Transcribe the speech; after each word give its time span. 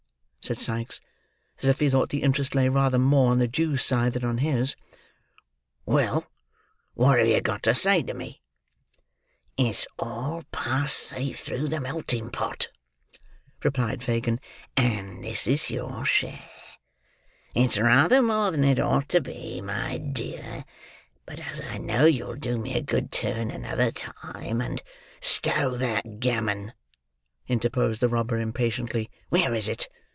"Humph," 0.43 0.57
said 0.57 0.57
Sikes, 0.57 0.99
as 1.61 1.67
if 1.69 1.79
he 1.79 1.87
thought 1.87 2.09
the 2.09 2.23
interest 2.23 2.55
lay 2.55 2.67
rather 2.67 2.97
more 2.97 3.31
on 3.31 3.37
the 3.37 3.47
Jew's 3.47 3.85
side 3.85 4.13
than 4.13 4.25
on 4.25 4.39
his. 4.39 4.75
"Well, 5.85 6.25
what 6.95 7.19
have 7.19 7.27
you 7.27 7.39
got 7.41 7.61
to 7.63 7.75
say 7.75 8.01
to 8.01 8.15
me?" 8.15 8.41
"It's 9.55 9.85
all 9.99 10.43
passed 10.51 10.95
safe 10.97 11.39
through 11.39 11.67
the 11.67 11.79
melting 11.79 12.31
pot," 12.31 12.69
replied 13.63 14.03
Fagin, 14.03 14.39
"and 14.75 15.23
this 15.23 15.45
is 15.47 15.69
your 15.69 16.05
share. 16.05 16.41
It's 17.53 17.77
rather 17.77 18.23
more 18.23 18.49
than 18.49 18.63
it 18.63 18.79
ought 18.79 19.09
to 19.09 19.21
be, 19.21 19.61
my 19.61 19.99
dear; 19.99 20.65
but 21.27 21.39
as 21.39 21.61
I 21.61 21.77
know 21.77 22.05
you'll 22.05 22.35
do 22.35 22.57
me 22.57 22.73
a 22.73 22.81
good 22.81 23.11
turn 23.11 23.51
another 23.51 23.91
time, 23.91 24.59
and—" 24.59 24.81
"Stow 25.19 25.77
that 25.77 26.19
gammon," 26.19 26.73
interposed 27.47 28.01
the 28.01 28.09
robber, 28.09 28.39
impatiently. 28.39 29.11
"Where 29.29 29.53
is 29.53 29.69
it? 29.69 29.87